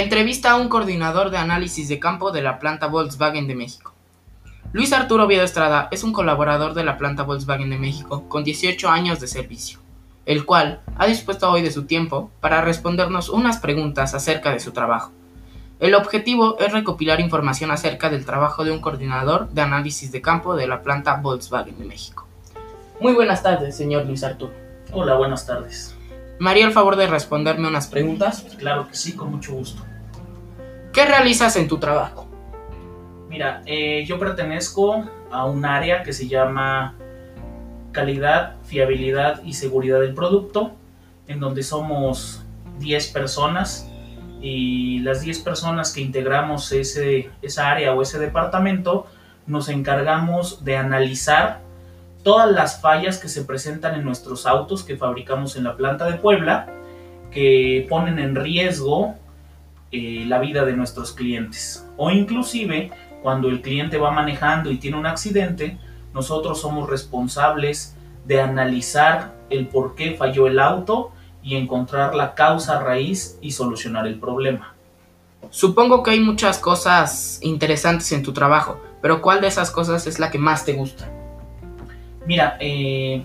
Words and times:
Entrevista 0.00 0.52
a 0.52 0.56
un 0.56 0.70
coordinador 0.70 1.28
de 1.28 1.36
análisis 1.36 1.86
de 1.90 1.98
campo 1.98 2.32
de 2.32 2.40
la 2.40 2.58
planta 2.58 2.86
Volkswagen 2.86 3.46
de 3.46 3.54
México. 3.54 3.92
Luis 4.72 4.94
Arturo 4.94 5.24
Oviedo 5.24 5.44
Estrada 5.44 5.88
es 5.90 6.02
un 6.04 6.14
colaborador 6.14 6.72
de 6.72 6.84
la 6.84 6.96
planta 6.96 7.22
Volkswagen 7.22 7.68
de 7.68 7.76
México 7.76 8.26
con 8.26 8.42
18 8.42 8.88
años 8.88 9.20
de 9.20 9.26
servicio, 9.26 9.78
el 10.24 10.46
cual 10.46 10.80
ha 10.96 11.06
dispuesto 11.06 11.50
hoy 11.50 11.60
de 11.60 11.70
su 11.70 11.84
tiempo 11.84 12.30
para 12.40 12.62
respondernos 12.62 13.28
unas 13.28 13.58
preguntas 13.58 14.14
acerca 14.14 14.52
de 14.52 14.60
su 14.60 14.72
trabajo. 14.72 15.12
El 15.80 15.94
objetivo 15.94 16.58
es 16.58 16.72
recopilar 16.72 17.20
información 17.20 17.70
acerca 17.70 18.08
del 18.08 18.24
trabajo 18.24 18.64
de 18.64 18.70
un 18.70 18.80
coordinador 18.80 19.50
de 19.50 19.60
análisis 19.60 20.10
de 20.10 20.22
campo 20.22 20.56
de 20.56 20.66
la 20.66 20.80
planta 20.80 21.16
Volkswagen 21.16 21.78
de 21.78 21.84
México. 21.84 22.26
Muy 23.00 23.12
buenas 23.12 23.42
tardes, 23.42 23.76
señor 23.76 24.06
Luis 24.06 24.24
Arturo. 24.24 24.54
Hola, 24.92 25.16
buenas 25.16 25.46
tardes. 25.46 25.94
¿Me 26.40 26.48
haría 26.48 26.64
el 26.64 26.72
favor 26.72 26.96
de 26.96 27.06
responderme 27.06 27.68
unas 27.68 27.86
preguntas? 27.86 28.46
Claro 28.56 28.88
que 28.88 28.94
sí, 28.94 29.14
con 29.14 29.30
mucho 29.30 29.52
gusto. 29.52 29.84
¿Qué 30.90 31.04
realizas 31.04 31.54
en 31.56 31.68
tu 31.68 31.76
trabajo? 31.76 32.26
Mira, 33.28 33.60
eh, 33.66 34.06
yo 34.06 34.18
pertenezco 34.18 35.04
a 35.30 35.44
un 35.44 35.66
área 35.66 36.02
que 36.02 36.14
se 36.14 36.28
llama 36.28 36.94
calidad, 37.92 38.56
fiabilidad 38.64 39.42
y 39.44 39.52
seguridad 39.52 40.00
del 40.00 40.14
producto, 40.14 40.72
en 41.28 41.40
donde 41.40 41.62
somos 41.62 42.42
10 42.78 43.08
personas 43.08 43.90
y 44.40 45.00
las 45.00 45.20
10 45.20 45.40
personas 45.40 45.92
que 45.92 46.00
integramos 46.00 46.72
ese, 46.72 47.28
esa 47.42 47.70
área 47.70 47.92
o 47.92 48.00
ese 48.00 48.18
departamento 48.18 49.06
nos 49.46 49.68
encargamos 49.68 50.64
de 50.64 50.78
analizar 50.78 51.60
todas 52.22 52.50
las 52.50 52.80
fallas 52.80 53.18
que 53.18 53.28
se 53.28 53.44
presentan 53.44 53.94
en 53.94 54.04
nuestros 54.04 54.46
autos 54.46 54.82
que 54.82 54.96
fabricamos 54.96 55.56
en 55.56 55.64
la 55.64 55.76
planta 55.76 56.06
de 56.06 56.18
Puebla, 56.18 56.66
que 57.30 57.86
ponen 57.88 58.18
en 58.18 58.34
riesgo 58.34 59.14
eh, 59.92 60.24
la 60.26 60.38
vida 60.38 60.64
de 60.64 60.74
nuestros 60.74 61.12
clientes. 61.12 61.86
O 61.96 62.10
inclusive 62.10 62.90
cuando 63.22 63.48
el 63.48 63.60
cliente 63.60 63.98
va 63.98 64.10
manejando 64.10 64.70
y 64.70 64.78
tiene 64.78 64.96
un 64.96 65.06
accidente, 65.06 65.78
nosotros 66.14 66.60
somos 66.60 66.88
responsables 66.88 67.96
de 68.24 68.40
analizar 68.40 69.34
el 69.50 69.68
por 69.68 69.94
qué 69.94 70.14
falló 70.16 70.46
el 70.46 70.58
auto 70.58 71.12
y 71.42 71.56
encontrar 71.56 72.14
la 72.14 72.34
causa 72.34 72.80
raíz 72.80 73.38
y 73.40 73.52
solucionar 73.52 74.06
el 74.06 74.18
problema. 74.18 74.74
Supongo 75.50 76.02
que 76.02 76.12
hay 76.12 76.20
muchas 76.20 76.58
cosas 76.58 77.38
interesantes 77.42 78.12
en 78.12 78.22
tu 78.22 78.32
trabajo, 78.32 78.80
pero 79.00 79.22
¿cuál 79.22 79.40
de 79.40 79.48
esas 79.48 79.70
cosas 79.70 80.06
es 80.06 80.18
la 80.18 80.30
que 80.30 80.38
más 80.38 80.64
te 80.64 80.74
gusta? 80.74 81.19
Mira, 82.26 82.56
eh, 82.60 83.22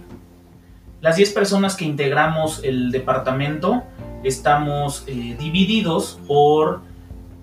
las 1.02 1.18
10 1.18 1.34
personas 1.34 1.76
que 1.76 1.86
integramos 1.86 2.64
el 2.64 2.92
departamento 2.92 3.84
estamos 4.24 5.04
eh, 5.08 5.36
divididos 5.38 6.20
por 6.28 6.82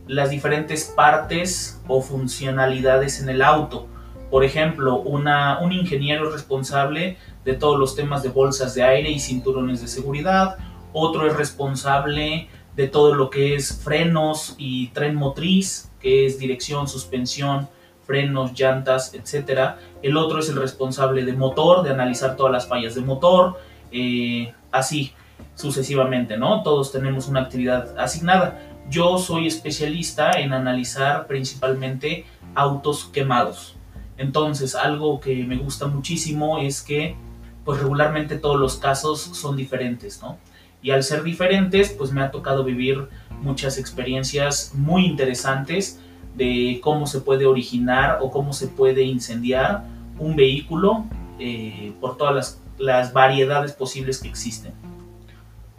las 0.09 0.31
diferentes 0.31 0.85
partes 0.85 1.81
o 1.87 2.01
funcionalidades 2.01 3.21
en 3.21 3.29
el 3.29 3.43
auto. 3.43 3.87
Por 4.31 4.45
ejemplo, 4.45 5.01
una, 5.01 5.61
un 5.61 5.73
ingeniero 5.73 6.27
es 6.27 6.33
responsable 6.33 7.19
de 7.45 7.55
todos 7.55 7.79
los 7.79 7.95
temas 7.95 8.23
de 8.23 8.31
bolsas 8.31 8.75
de 8.75 8.83
aire 8.83 9.11
y 9.11 9.21
cinturones 9.21 9.81
de 9.81 9.89
seguridad, 9.89 10.57
otro 10.93 11.27
es 11.27 11.37
responsable 11.37 12.49
de 12.77 12.89
todo 12.89 13.15
lo 13.15 13.31
que 13.31 13.55
es 13.55 13.81
frenos 13.83 14.55
y 14.59 14.89
tren 14.89 15.15
motriz, 15.15 15.91
que 16.01 16.27
es 16.27 16.39
dirección, 16.39 16.89
suspensión, 16.89 17.69
frenos, 18.07 18.53
llantas, 18.59 19.15
etc. 19.15 19.77
El 20.03 20.17
otro 20.17 20.41
es 20.41 20.49
el 20.49 20.57
responsable 20.57 21.25
de 21.25 21.33
motor, 21.33 21.83
de 21.83 21.91
analizar 21.91 22.37
todas 22.37 22.53
las 22.53 22.67
fallas 22.67 22.95
de 22.95 23.01
motor, 23.03 23.59
eh, 23.93 24.53
así 24.71 25.13
sucesivamente, 25.55 26.37
¿no? 26.37 26.63
Todos 26.63 26.93
tenemos 26.93 27.29
una 27.29 27.41
actividad 27.41 27.99
asignada. 27.99 28.61
Yo 28.91 29.19
soy 29.19 29.47
especialista 29.47 30.33
en 30.33 30.53
analizar 30.53 31.27
principalmente 31.27 32.27
autos 32.55 33.05
quemados. 33.13 33.77
Entonces, 34.17 34.75
algo 34.75 35.21
que 35.21 35.45
me 35.45 35.57
gusta 35.57 35.87
muchísimo 35.87 36.59
es 36.59 36.83
que, 36.83 37.17
pues 37.65 37.81
regularmente 37.81 38.37
todos 38.37 38.59
los 38.59 38.77
casos 38.77 39.21
son 39.21 39.57
diferentes, 39.57 40.21
¿no? 40.21 40.39
Y 40.83 40.91
al 40.91 41.05
ser 41.05 41.23
diferentes, 41.23 41.91
pues 41.91 42.13
me 42.13 42.23
ha 42.23 42.31
tocado 42.31 42.65
vivir 42.65 43.09
muchas 43.41 43.79
experiencias 43.79 44.73
muy 44.75 45.07
interesantes 45.07 46.01
de 46.35 46.81
cómo 46.83 47.07
se 47.07 47.21
puede 47.21 47.47
originar 47.47 48.19
o 48.21 48.31
cómo 48.31 48.53
se 48.53 48.69
puede 48.69 49.03
incendiar 49.03 49.85
un 50.19 50.37
vehículo 50.37 51.05
eh, 51.39 51.93
por 52.01 52.17
todas 52.17 52.35
las, 52.35 52.61
las 52.79 53.13
variedades 53.13 53.73
posibles 53.73 54.19
que 54.19 54.29
existen. 54.29 54.73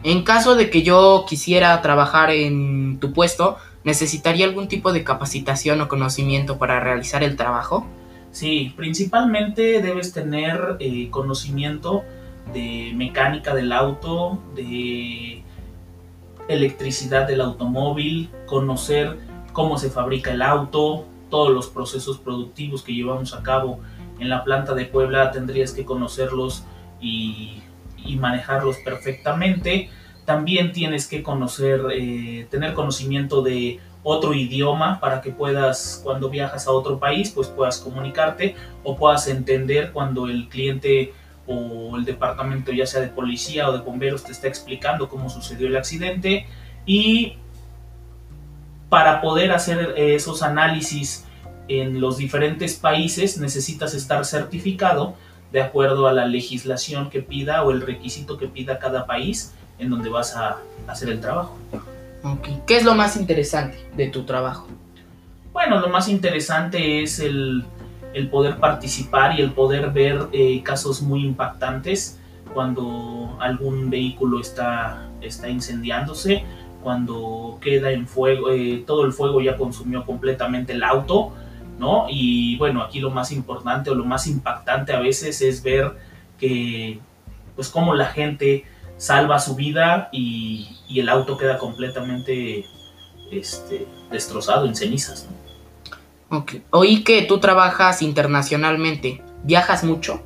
En 0.02 0.22
caso 0.22 0.54
de 0.54 0.68
que 0.70 0.82
yo 0.82 1.24
quisiera 1.28 1.80
trabajar 1.80 2.30
en 2.30 2.98
tu 3.00 3.12
puesto, 3.12 3.56
¿necesitaría 3.84 4.44
algún 4.44 4.68
tipo 4.68 4.92
de 4.92 5.02
capacitación 5.02 5.80
o 5.80 5.88
conocimiento 5.88 6.58
para 6.58 6.78
realizar 6.78 7.22
el 7.22 7.36
trabajo? 7.36 7.86
Sí, 8.30 8.74
principalmente 8.76 9.80
debes 9.80 10.12
tener 10.12 10.76
eh, 10.80 11.08
conocimiento 11.10 12.04
de 12.52 12.92
mecánica 12.94 13.54
del 13.54 13.72
auto, 13.72 14.38
de 14.54 15.42
electricidad 16.48 17.26
del 17.26 17.40
automóvil, 17.40 18.28
conocer 18.46 19.16
cómo 19.54 19.78
se 19.78 19.88
fabrica 19.88 20.32
el 20.32 20.42
auto, 20.42 21.06
todos 21.30 21.50
los 21.50 21.68
procesos 21.68 22.18
productivos 22.18 22.82
que 22.82 22.92
llevamos 22.92 23.32
a 23.32 23.42
cabo 23.42 23.80
en 24.18 24.28
la 24.28 24.44
planta 24.44 24.74
de 24.74 24.84
Puebla 24.84 25.30
tendrías 25.30 25.72
que 25.72 25.86
conocerlos 25.86 26.64
y 27.00 27.62
y 28.04 28.16
manejarlos 28.16 28.76
perfectamente. 28.78 29.88
También 30.24 30.72
tienes 30.72 31.06
que 31.06 31.22
conocer, 31.22 31.80
eh, 31.92 32.46
tener 32.50 32.74
conocimiento 32.74 33.42
de 33.42 33.80
otro 34.02 34.34
idioma 34.34 35.00
para 35.00 35.20
que 35.20 35.30
puedas, 35.30 36.00
cuando 36.02 36.28
viajas 36.28 36.66
a 36.66 36.72
otro 36.72 36.98
país, 36.98 37.30
pues 37.30 37.48
puedas 37.48 37.78
comunicarte 37.78 38.54
o 38.82 38.96
puedas 38.96 39.28
entender 39.28 39.92
cuando 39.92 40.28
el 40.28 40.48
cliente 40.48 41.12
o 41.46 41.96
el 41.96 42.04
departamento, 42.04 42.72
ya 42.72 42.86
sea 42.86 43.00
de 43.00 43.08
policía 43.08 43.68
o 43.68 43.72
de 43.72 43.82
bomberos, 43.82 44.24
te 44.24 44.32
está 44.32 44.48
explicando 44.48 45.08
cómo 45.08 45.28
sucedió 45.28 45.68
el 45.68 45.76
accidente. 45.76 46.46
Y 46.86 47.36
para 48.94 49.20
poder 49.20 49.50
hacer 49.50 49.92
esos 49.96 50.40
análisis 50.44 51.24
en 51.66 52.00
los 52.00 52.16
diferentes 52.16 52.76
países 52.76 53.38
necesitas 53.38 53.92
estar 53.92 54.24
certificado 54.24 55.16
de 55.50 55.62
acuerdo 55.62 56.06
a 56.06 56.12
la 56.12 56.26
legislación 56.26 57.10
que 57.10 57.20
pida 57.20 57.64
o 57.64 57.72
el 57.72 57.80
requisito 57.80 58.38
que 58.38 58.46
pida 58.46 58.78
cada 58.78 59.04
país 59.04 59.52
en 59.80 59.90
donde 59.90 60.10
vas 60.10 60.36
a 60.36 60.58
hacer 60.86 61.08
el 61.08 61.20
trabajo. 61.20 61.58
¿Qué 62.68 62.76
es 62.76 62.84
lo 62.84 62.94
más 62.94 63.16
interesante 63.16 63.84
de 63.96 64.10
tu 64.10 64.22
trabajo? 64.22 64.68
Bueno, 65.52 65.80
lo 65.80 65.88
más 65.88 66.08
interesante 66.08 67.02
es 67.02 67.18
el, 67.18 67.66
poder 68.30 68.58
participar 68.58 69.36
y 69.36 69.42
el 69.42 69.50
poder 69.50 69.90
ver 69.90 70.28
eh, 70.30 70.62
casos 70.62 71.02
muy 71.02 71.24
impactantes 71.24 72.20
cuando 72.52 73.36
algún 73.40 73.90
vehículo 73.90 74.40
está, 74.40 75.08
está 75.20 75.48
incendiándose, 75.48 76.44
cuando 76.84 77.58
queda 77.60 77.90
en 77.90 78.06
fuego, 78.06 78.50
eh, 78.50 78.84
todo 78.86 79.04
el 79.04 79.12
fuego 79.12 79.40
ya 79.40 79.56
consumió 79.56 80.06
completamente 80.06 80.74
el 80.74 80.84
auto 80.84 81.32
¿no? 81.78 82.06
Y 82.08 82.56
bueno, 82.56 82.82
aquí 82.82 83.00
lo 83.00 83.10
más 83.10 83.32
importante 83.32 83.90
o 83.90 83.94
lo 83.94 84.04
más 84.04 84.26
impactante 84.26 84.92
a 84.92 85.00
veces 85.00 85.40
es 85.40 85.62
ver 85.62 85.92
que, 86.38 87.00
pues, 87.54 87.68
cómo 87.68 87.94
la 87.94 88.06
gente 88.06 88.64
salva 88.96 89.38
su 89.38 89.56
vida 89.56 90.08
y, 90.12 90.70
el 90.94 91.08
auto 91.08 91.36
queda 91.36 91.58
completamente 91.58 92.64
este, 93.32 93.88
destrozado 94.12 94.66
en 94.66 94.76
cenizas, 94.76 95.28
Oí 96.70 97.04
que 97.04 97.22
tú 97.22 97.38
trabajas 97.38 98.02
internacionalmente. 98.02 99.22
¿Viajas 99.44 99.84
mucho? 99.84 100.22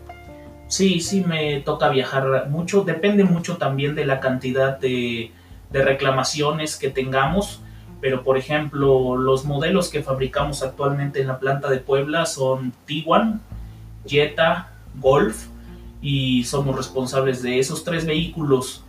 Sí, 0.69 1.01
sí, 1.01 1.23
me 1.23 1.61
toca 1.61 1.89
viajar 1.89 2.49
mucho. 2.49 2.83
Depende 2.83 3.25
mucho 3.25 3.57
también 3.57 3.95
de 3.95 4.07
la 4.07 4.21
cantidad 4.21 4.79
de, 4.79 5.33
de 5.71 5.83
reclamaciones 5.83 6.77
que 6.77 6.91
tengamos 6.91 7.61
pero 8.01 8.23
por 8.23 8.39
ejemplo 8.39 9.17
los 9.17 9.45
modelos 9.45 9.89
que 9.89 10.03
fabricamos 10.03 10.63
actualmente 10.63 11.21
en 11.21 11.29
la 11.29 11.39
planta 11.39 11.69
de 11.69 11.79
Puebla 11.79 12.27
son 12.27 12.73
Tiguan, 12.87 13.41
Jetta, 14.07 14.73
Golf 15.01 15.47
y 16.01 16.45
somos 16.45 16.77
responsables 16.77 17.43
de 17.43 17.59
esos 17.59 17.83
tres 17.83 18.07
vehículos. 18.07 18.85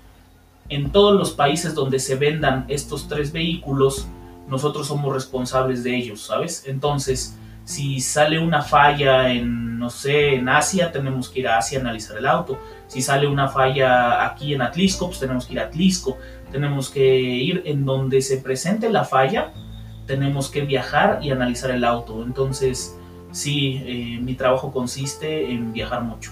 En 0.69 0.91
todos 0.91 1.17
los 1.17 1.31
países 1.31 1.73
donde 1.73 1.99
se 1.99 2.15
vendan 2.15 2.65
estos 2.67 3.07
tres 3.07 3.31
vehículos, 3.31 4.07
nosotros 4.47 4.87
somos 4.87 5.11
responsables 5.11 5.83
de 5.83 5.95
ellos, 5.95 6.21
¿sabes? 6.21 6.65
Entonces, 6.67 7.35
si 7.65 7.99
sale 7.99 8.39
una 8.39 8.61
falla 8.61 9.31
en, 9.31 9.79
no 9.79 9.89
sé, 9.89 10.35
en 10.35 10.47
Asia, 10.49 10.91
tenemos 10.91 11.29
que 11.29 11.39
ir 11.39 11.47
a 11.47 11.57
Asia 11.57 11.79
a 11.79 11.81
analizar 11.81 12.17
el 12.17 12.27
auto. 12.27 12.59
Si 12.87 13.01
sale 13.01 13.27
una 13.27 13.47
falla 13.47 14.25
aquí 14.25 14.53
en 14.53 14.61
Atlisco, 14.61 15.07
pues 15.07 15.19
tenemos 15.19 15.47
que 15.47 15.53
ir 15.53 15.59
a 15.59 15.63
Atlisco 15.63 16.17
tenemos 16.51 16.89
que 16.89 17.19
ir 17.19 17.63
en 17.65 17.85
donde 17.85 18.21
se 18.21 18.37
presente 18.37 18.89
la 18.89 19.05
falla, 19.05 19.53
tenemos 20.05 20.49
que 20.49 20.61
viajar 20.61 21.19
y 21.21 21.31
analizar 21.31 21.71
el 21.71 21.83
auto. 21.83 22.23
Entonces, 22.23 22.97
sí, 23.31 23.81
eh, 23.85 24.19
mi 24.21 24.33
trabajo 24.33 24.71
consiste 24.71 25.51
en 25.51 25.71
viajar 25.73 26.03
mucho. 26.03 26.31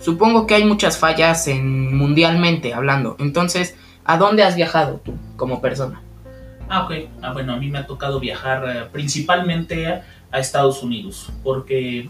Supongo 0.00 0.46
que 0.46 0.54
hay 0.54 0.64
muchas 0.64 0.98
fallas 0.98 1.46
en 1.46 1.96
mundialmente 1.96 2.74
hablando. 2.74 3.16
Entonces, 3.18 3.76
¿a 4.04 4.16
dónde 4.16 4.42
has 4.42 4.56
viajado 4.56 5.00
tú 5.04 5.14
como 5.36 5.60
persona? 5.60 6.02
Ah, 6.68 6.84
ok. 6.84 6.92
Ah, 7.20 7.32
bueno, 7.32 7.52
a 7.52 7.56
mí 7.56 7.68
me 7.68 7.78
ha 7.78 7.86
tocado 7.86 8.18
viajar 8.18 8.64
eh, 8.68 8.88
principalmente 8.90 9.86
a 9.86 10.38
Estados 10.38 10.82
Unidos, 10.82 11.30
porque 11.44 12.08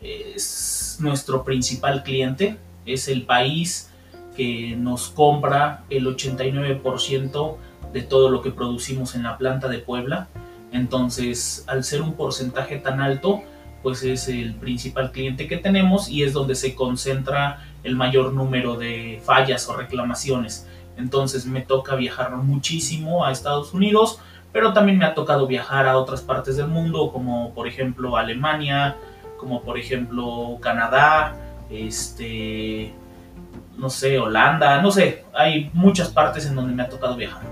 es 0.00 0.96
nuestro 1.00 1.44
principal 1.44 2.02
cliente, 2.02 2.56
es 2.86 3.08
el 3.08 3.26
país 3.26 3.89
que 4.36 4.76
nos 4.76 5.08
compra 5.08 5.84
el 5.90 6.06
89% 6.06 7.56
de 7.92 8.02
todo 8.02 8.30
lo 8.30 8.42
que 8.42 8.50
producimos 8.50 9.14
en 9.14 9.24
la 9.24 9.36
planta 9.36 9.68
de 9.68 9.78
Puebla. 9.78 10.28
Entonces, 10.72 11.64
al 11.66 11.84
ser 11.84 12.02
un 12.02 12.14
porcentaje 12.14 12.76
tan 12.76 13.00
alto, 13.00 13.42
pues 13.82 14.02
es 14.02 14.28
el 14.28 14.54
principal 14.54 15.10
cliente 15.10 15.48
que 15.48 15.56
tenemos 15.56 16.08
y 16.08 16.22
es 16.22 16.32
donde 16.32 16.54
se 16.54 16.74
concentra 16.74 17.64
el 17.82 17.96
mayor 17.96 18.32
número 18.32 18.76
de 18.76 19.20
fallas 19.24 19.68
o 19.68 19.76
reclamaciones. 19.76 20.66
Entonces 20.96 21.46
me 21.46 21.62
toca 21.62 21.94
viajar 21.94 22.36
muchísimo 22.36 23.24
a 23.24 23.32
Estados 23.32 23.72
Unidos, 23.72 24.18
pero 24.52 24.72
también 24.72 24.98
me 24.98 25.06
ha 25.06 25.14
tocado 25.14 25.46
viajar 25.46 25.86
a 25.86 25.96
otras 25.96 26.20
partes 26.20 26.56
del 26.56 26.68
mundo, 26.68 27.10
como 27.12 27.54
por 27.54 27.66
ejemplo 27.66 28.16
Alemania, 28.16 28.96
como 29.38 29.62
por 29.62 29.78
ejemplo 29.78 30.58
Canadá, 30.60 31.36
este, 31.70 32.92
no 33.76 33.90
sé, 33.90 34.18
Holanda, 34.18 34.80
no 34.82 34.90
sé, 34.90 35.24
hay 35.34 35.70
muchas 35.72 36.08
partes 36.08 36.46
en 36.46 36.54
donde 36.54 36.74
me 36.74 36.82
ha 36.82 36.88
tocado 36.88 37.16
viajar. 37.16 37.42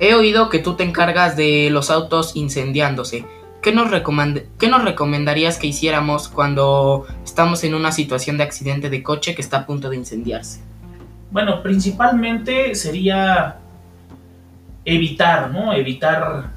He 0.00 0.14
oído 0.14 0.48
que 0.48 0.60
tú 0.60 0.74
te 0.74 0.84
encargas 0.84 1.36
de 1.36 1.70
los 1.70 1.90
autos 1.90 2.36
incendiándose. 2.36 3.24
¿Qué 3.60 3.72
nos, 3.72 3.90
¿Qué 4.58 4.68
nos 4.68 4.84
recomendarías 4.84 5.58
que 5.58 5.66
hiciéramos 5.66 6.28
cuando 6.28 7.06
estamos 7.24 7.64
en 7.64 7.74
una 7.74 7.90
situación 7.90 8.38
de 8.38 8.44
accidente 8.44 8.88
de 8.88 9.02
coche 9.02 9.34
que 9.34 9.42
está 9.42 9.58
a 9.58 9.66
punto 9.66 9.90
de 9.90 9.96
incendiarse? 9.96 10.60
Bueno, 11.30 11.62
principalmente 11.62 12.74
sería 12.76 13.56
evitar, 14.84 15.50
¿no? 15.50 15.72
Evitar 15.72 16.50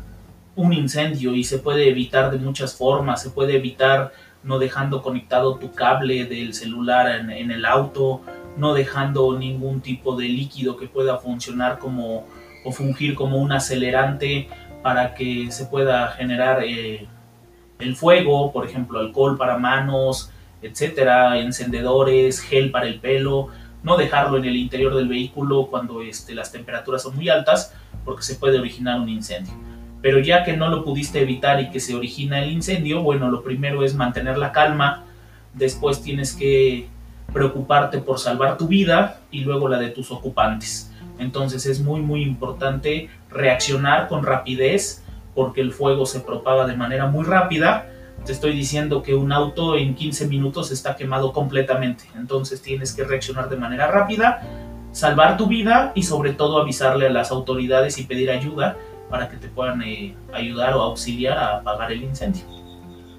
un 0.55 0.73
incendio 0.73 1.33
y 1.33 1.43
se 1.43 1.57
puede 1.57 1.89
evitar 1.89 2.29
de 2.29 2.37
muchas 2.37 2.75
formas. 2.75 3.23
Se 3.23 3.31
puede 3.31 3.55
evitar 3.55 4.13
no 4.43 4.59
dejando 4.59 5.01
conectado 5.01 5.55
tu 5.55 5.71
cable 5.71 6.25
del 6.25 6.53
celular 6.53 7.19
en, 7.19 7.31
en 7.31 7.51
el 7.51 7.65
auto, 7.65 8.21
no 8.57 8.73
dejando 8.73 9.37
ningún 9.37 9.81
tipo 9.81 10.15
de 10.15 10.27
líquido 10.27 10.77
que 10.77 10.87
pueda 10.87 11.17
funcionar 11.17 11.79
como 11.79 12.25
o 12.63 12.71
fungir 12.71 13.15
como 13.15 13.37
un 13.37 13.51
acelerante 13.51 14.47
para 14.83 15.13
que 15.13 15.51
se 15.51 15.65
pueda 15.65 16.09
generar 16.09 16.63
eh, 16.63 17.07
el 17.79 17.95
fuego, 17.95 18.51
por 18.51 18.65
ejemplo, 18.65 18.99
alcohol 18.99 19.37
para 19.37 19.57
manos, 19.57 20.31
etcétera, 20.61 21.39
encendedores, 21.39 22.39
gel 22.39 22.71
para 22.71 22.87
el 22.87 22.99
pelo, 22.99 23.49
no 23.83 23.97
dejarlo 23.97 24.37
en 24.37 24.45
el 24.45 24.55
interior 24.55 24.95
del 24.95 25.07
vehículo 25.07 25.67
cuando 25.67 26.01
este, 26.01 26.35
las 26.35 26.51
temperaturas 26.51 27.01
son 27.01 27.15
muy 27.15 27.29
altas 27.29 27.73
porque 28.05 28.23
se 28.23 28.35
puede 28.35 28.59
originar 28.59 28.99
un 28.99 29.09
incendio. 29.09 29.53
Pero 30.01 30.19
ya 30.19 30.43
que 30.43 30.55
no 30.55 30.69
lo 30.69 30.83
pudiste 30.83 31.21
evitar 31.21 31.59
y 31.61 31.69
que 31.69 31.79
se 31.79 31.95
origina 31.95 32.43
el 32.43 32.51
incendio, 32.51 33.01
bueno, 33.01 33.29
lo 33.29 33.43
primero 33.43 33.83
es 33.83 33.95
mantener 33.95 34.37
la 34.37 34.51
calma, 34.51 35.05
después 35.53 36.01
tienes 36.01 36.33
que 36.33 36.87
preocuparte 37.33 37.99
por 37.99 38.19
salvar 38.19 38.57
tu 38.57 38.67
vida 38.67 39.21
y 39.31 39.41
luego 39.41 39.67
la 39.67 39.79
de 39.79 39.89
tus 39.89 40.11
ocupantes. 40.11 40.91
Entonces 41.19 41.65
es 41.65 41.79
muy 41.79 42.01
muy 42.01 42.23
importante 42.23 43.09
reaccionar 43.29 44.07
con 44.07 44.23
rapidez 44.23 45.03
porque 45.35 45.61
el 45.61 45.71
fuego 45.71 46.05
se 46.05 46.19
propaga 46.19 46.65
de 46.65 46.75
manera 46.75 47.07
muy 47.07 47.23
rápida. 47.23 47.87
Te 48.25 48.31
estoy 48.31 48.53
diciendo 48.53 49.01
que 49.01 49.15
un 49.15 49.31
auto 49.31 49.75
en 49.77 49.95
15 49.95 50.27
minutos 50.27 50.71
está 50.71 50.95
quemado 50.95 51.31
completamente. 51.31 52.05
Entonces 52.15 52.61
tienes 52.61 52.93
que 52.93 53.03
reaccionar 53.03 53.49
de 53.49 53.55
manera 53.55 53.87
rápida, 53.87 54.41
salvar 54.91 55.37
tu 55.37 55.47
vida 55.47 55.91
y 55.95 56.03
sobre 56.03 56.33
todo 56.33 56.61
avisarle 56.61 57.07
a 57.07 57.11
las 57.11 57.31
autoridades 57.31 57.97
y 57.97 58.03
pedir 58.03 58.29
ayuda 58.29 58.77
para 59.09 59.27
que 59.27 59.37
te 59.37 59.47
puedan 59.47 59.81
eh, 59.81 60.15
ayudar 60.33 60.73
o 60.73 60.81
auxiliar 60.81 61.37
a 61.37 61.57
apagar 61.57 61.91
el 61.91 62.03
incendio. 62.03 62.43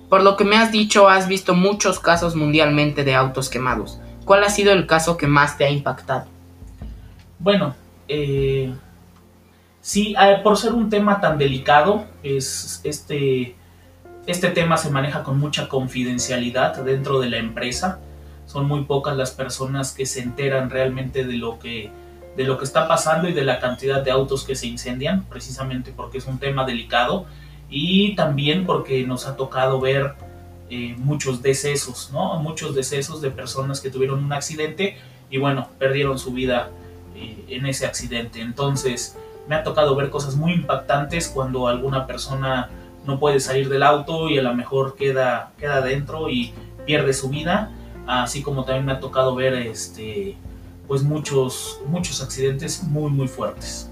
Por 0.09 0.23
lo 0.23 0.37
que 0.37 0.44
me 0.44 0.56
has 0.56 0.70
dicho, 0.70 1.09
has 1.09 1.26
visto 1.26 1.55
muchos 1.55 1.99
casos 1.99 2.37
mundialmente 2.37 3.03
de 3.03 3.14
autos 3.14 3.49
quemados. 3.49 3.99
¿Cuál 4.24 4.44
ha 4.44 4.50
sido 4.50 4.72
el 4.72 4.86
caso 4.86 5.16
que 5.16 5.26
más 5.26 5.58
te 5.58 5.64
ha 5.64 5.70
impactado? 5.70 6.26
Bueno, 7.38 7.74
eh, 8.08 8.72
sí, 9.80 10.14
por 10.44 10.56
ser 10.56 10.72
un 10.72 10.90
tema 10.90 11.20
tan 11.20 11.38
delicado, 11.38 12.06
es, 12.22 12.80
este, 12.84 13.56
este 14.26 14.50
tema 14.50 14.76
se 14.76 14.90
maneja 14.90 15.24
con 15.24 15.38
mucha 15.38 15.69
confidencialidad 15.69 16.76
dentro 16.84 17.20
de 17.20 17.30
la 17.30 17.38
empresa. 17.38 17.98
Son 18.46 18.66
muy 18.66 18.84
pocas 18.84 19.16
las 19.16 19.32
personas 19.32 19.92
que 19.92 20.06
se 20.06 20.20
enteran 20.20 20.70
realmente 20.70 21.25
de 21.25 21.34
lo 21.34 21.58
que, 21.58 21.90
de 22.36 22.44
lo 22.44 22.58
que 22.58 22.64
está 22.64 22.86
pasando 22.86 23.28
y 23.28 23.32
de 23.32 23.42
la 23.42 23.58
cantidad 23.58 24.02
de 24.02 24.10
autos 24.10 24.44
que 24.44 24.54
se 24.54 24.66
incendian, 24.66 25.25
precisamente 25.25 25.92
porque 25.94 26.18
es 26.18 26.26
un 26.26 26.38
tema 26.38 26.64
delicado 26.64 27.26
y 27.68 28.14
también 28.14 28.66
porque 28.66 29.04
nos 29.04 29.26
ha 29.26 29.36
tocado 29.36 29.80
ver 29.80 30.14
eh, 30.74 30.94
muchos 30.96 31.42
decesos, 31.42 32.08
¿no? 32.14 32.38
Muchos 32.38 32.74
decesos 32.74 33.20
de 33.20 33.30
personas 33.30 33.82
que 33.82 33.90
tuvieron 33.90 34.24
un 34.24 34.32
accidente 34.32 34.96
y 35.28 35.36
bueno, 35.36 35.69
perdieron 35.78 36.19
su 36.19 36.32
vida 36.32 36.70
eh, 37.14 37.44
en 37.48 37.66
ese 37.66 37.84
accidente. 37.84 38.40
Entonces 38.40 39.19
me 39.46 39.54
ha 39.54 39.64
tocado 39.64 39.94
ver 39.94 40.08
cosas 40.08 40.34
muy 40.34 40.54
impactantes 40.54 41.28
cuando 41.28 41.69
alguna 41.69 42.06
persona 42.06 42.70
no 43.04 43.19
puede 43.19 43.38
salir 43.38 43.69
del 43.69 43.82
auto 43.82 44.30
y 44.30 44.38
a 44.38 44.42
lo 44.42 44.54
mejor 44.54 44.96
queda, 44.96 45.52
queda 45.58 45.82
dentro 45.82 46.30
y 46.30 46.54
pierde 46.86 47.12
su 47.12 47.28
vida. 47.28 47.70
Así 48.06 48.40
como 48.40 48.64
también 48.64 48.86
me 48.86 48.92
ha 48.92 49.00
tocado 49.00 49.34
ver 49.34 49.52
este, 49.52 50.38
pues 50.88 51.02
muchos, 51.02 51.82
muchos 51.86 52.22
accidentes 52.22 52.82
muy 52.82 53.10
muy 53.10 53.28
fuertes. 53.28 53.90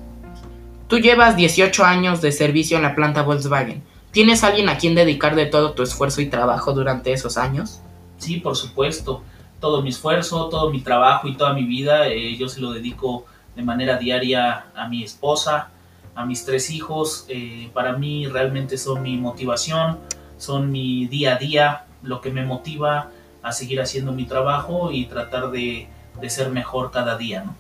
Tú 0.89 0.99
llevas 0.99 1.37
18 1.37 1.85
años 1.85 2.23
de 2.23 2.33
servicio 2.33 2.79
en 2.79 2.85
la 2.85 2.95
planta 2.95 3.21
Volkswagen. 3.21 3.83
¿Tienes 4.11 4.43
alguien 4.45 4.69
a 4.69 4.79
quien 4.79 4.95
dedicar 4.95 5.35
de 5.37 5.47
todo 5.47 5.73
tu 5.73 5.83
esfuerzo 5.83 6.21
y 6.21 6.27
trabajo 6.29 6.73
durante 6.73 7.13
esos 7.13 7.37
años? 7.37 7.81
Sí, 8.19 8.37
por 8.39 8.57
supuesto 8.57 9.23
todo 9.61 9.83
mi 9.83 9.91
esfuerzo, 9.91 10.49
todo 10.49 10.71
mi 10.71 10.81
trabajo 10.81 11.29
y 11.29 11.37
toda 11.37 11.53
mi 11.53 11.65
vida, 11.65 12.09
eh, 12.09 12.37
yo 12.37 12.49
se 12.49 12.61
lo 12.61 12.73
dedico 12.73 13.27
de 13.55 13.63
manera 13.63 13.99
diaria 13.99 14.67
a 14.75 14.89
mi 14.89 15.05
esposa, 15.05 15.69
a 16.15 16.25
mis 16.25 16.45
tres 16.45 16.71
hijos. 16.71 17.27
Eh, 17.29 17.71
para 17.75 17.93
mí 17.93 18.27
realmente 18.27 18.79
son 18.79 19.03
mi 19.03 19.17
motivación, 19.17 19.99
son 20.39 20.73
mi 20.73 21.07
día 21.07 21.35
a 21.35 21.39
día, 21.39 21.85
lo 22.03 22.21
que 22.21 22.31
me 22.31 22.45
motiva 22.45 23.11
a 23.43 23.53
seguir 23.53 23.81
haciendo 23.81 24.13
mi 24.13 24.25
trabajo 24.25 24.91
y 24.91 25.05
tratar 25.05 25.51
de, 25.51 25.89
de 26.21 26.31
ser 26.31 26.51
mejor 26.51 26.91
cada 26.91 27.19
día. 27.19 27.45
¿no? 27.45 27.55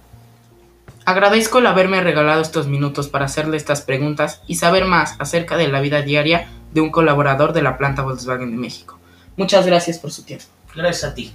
Agradezco 1.10 1.58
el 1.58 1.66
haberme 1.66 2.00
regalado 2.00 2.40
estos 2.40 2.68
minutos 2.68 3.08
para 3.08 3.24
hacerle 3.24 3.56
estas 3.56 3.80
preguntas 3.80 4.42
y 4.46 4.54
saber 4.54 4.84
más 4.84 5.16
acerca 5.18 5.56
de 5.56 5.66
la 5.66 5.80
vida 5.80 6.02
diaria 6.02 6.46
de 6.72 6.82
un 6.82 6.92
colaborador 6.92 7.52
de 7.52 7.62
la 7.62 7.76
planta 7.78 8.02
Volkswagen 8.02 8.52
de 8.52 8.56
México. 8.56 8.96
Muchas 9.36 9.66
gracias 9.66 9.98
por 9.98 10.12
su 10.12 10.22
tiempo. 10.22 10.44
Gracias 10.72 11.10
a 11.10 11.12
ti. 11.16 11.32